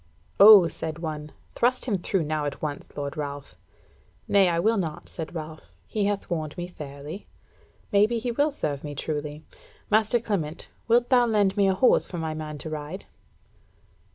"O," 0.39 0.67
said 0.67 0.97
one, 0.97 1.31
"thrust 1.53 1.85
him 1.85 1.95
through 1.99 2.23
now 2.23 2.45
at 2.45 2.59
once, 2.59 2.97
lord 2.97 3.15
Ralph." 3.15 3.55
"Nay, 4.27 4.49
I 4.49 4.57
will 4.59 4.77
not," 4.77 5.07
said 5.07 5.35
Ralph; 5.35 5.71
"he 5.85 6.05
hath 6.05 6.27
warned 6.27 6.57
me 6.57 6.65
fairly. 6.67 7.27
Maybe 7.91 8.17
he 8.17 8.31
will 8.31 8.51
serve 8.51 8.83
me 8.83 8.95
truly. 8.95 9.45
Master 9.91 10.19
Clement, 10.19 10.69
wilt 10.87 11.09
thou 11.09 11.27
lend 11.27 11.55
me 11.55 11.67
a 11.67 11.75
horse 11.75 12.07
for 12.07 12.17
my 12.17 12.33
man 12.33 12.57
to 12.57 12.69
ride?" 12.71 13.05